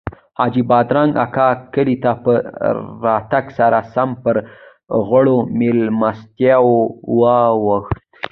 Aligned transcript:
حاجي 0.37 0.61
بادرنګ 0.69 1.13
اکا 1.25 1.47
کلي 1.73 1.95
ته 2.03 2.11
په 2.23 2.33
راتګ 3.05 3.45
سره 3.57 3.79
سم 3.93 4.09
پر 4.23 4.35
غوړو 5.07 5.37
میلمستیاوو 5.59 6.79
واوښت. 7.19 7.97